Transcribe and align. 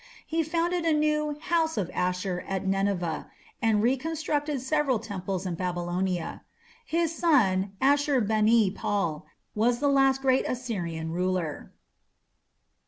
He 0.25 0.41
founded 0.41 0.83
a 0.83 0.93
new 0.93 1.37
"house 1.39 1.77
of 1.77 1.91
Ashur" 1.93 2.43
at 2.47 2.65
Nineveh, 2.65 3.29
and 3.61 3.83
reconstructed 3.83 4.59
several 4.59 4.97
temples 4.97 5.45
in 5.45 5.53
Babylonia. 5.53 6.41
His 6.83 7.13
son 7.15 7.73
Ashur 7.79 8.19
bani 8.19 8.71
pal 8.71 9.27
was 9.53 9.77
the 9.77 9.89
last 9.89 10.23
great 10.23 10.49
Assyrian 10.49 11.11
ruler. 11.11 11.71